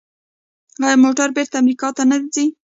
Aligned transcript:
آیا 0.85 0.97
موټرې 1.03 1.35
بیرته 1.37 1.55
امریکا 1.61 1.87
ته 1.97 2.03
نه 2.09 2.17
ځي؟ 2.33 2.45